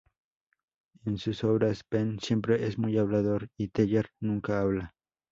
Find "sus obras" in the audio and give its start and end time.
1.19-1.83